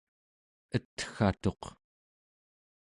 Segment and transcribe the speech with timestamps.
[0.75, 1.63] etgatuq